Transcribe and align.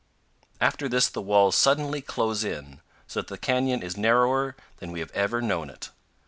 225 0.57 0.67
After 0.67 0.89
this 0.89 1.09
the 1.09 1.21
walls 1.21 1.55
suddenly 1.55 2.01
close 2.01 2.43
in, 2.43 2.81
so 3.05 3.19
that 3.21 3.27
the 3.27 3.37
canyon 3.37 3.83
is 3.83 3.95
narrower 3.97 4.55
than 4.77 4.91
we 4.91 4.99
have 4.99 5.11
ever 5.11 5.43
known 5.43 5.69
it. 5.69 5.91